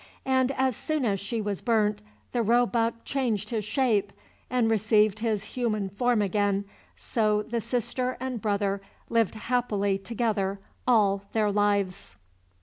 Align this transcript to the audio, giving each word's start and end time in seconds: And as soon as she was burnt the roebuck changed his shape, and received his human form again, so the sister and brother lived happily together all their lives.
And 0.25 0.51
as 0.53 0.75
soon 0.75 1.05
as 1.05 1.19
she 1.19 1.41
was 1.41 1.61
burnt 1.61 2.01
the 2.31 2.41
roebuck 2.41 3.05
changed 3.05 3.51
his 3.51 3.63
shape, 3.63 4.11
and 4.49 4.67
received 4.67 5.19
his 5.19 5.43
human 5.43 5.89
form 5.89 6.23
again, 6.23 6.65
so 6.95 7.43
the 7.43 7.61
sister 7.61 8.17
and 8.19 8.41
brother 8.41 8.81
lived 9.09 9.35
happily 9.35 9.99
together 9.99 10.57
all 10.87 11.25
their 11.33 11.51
lives. 11.51 12.15